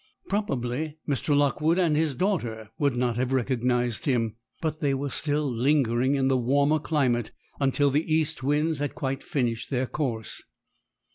Probably 0.27 0.97
Mr. 1.07 1.37
Lockwood 1.37 1.77
and 1.77 1.95
his 1.95 2.15
daughter 2.15 2.71
would 2.79 2.95
not 2.95 3.17
have 3.17 3.31
recognised 3.31 4.05
him; 4.05 4.35
but 4.59 4.79
they 4.79 4.95
were 4.95 5.11
still 5.11 5.47
lingering 5.47 6.15
in 6.15 6.31
a 6.31 6.35
warmer 6.35 6.79
climate, 6.79 7.31
until 7.59 7.91
the 7.91 8.11
east 8.11 8.41
winds 8.41 8.79
had 8.79 8.95
quite 8.95 9.21
finished 9.23 9.69
their 9.69 9.85
course. 9.85 10.41